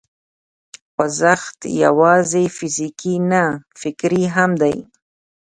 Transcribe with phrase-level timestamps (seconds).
[0.91, 3.43] خوځښت یوازې فزیکي نه،
[3.81, 4.75] فکري هم دی.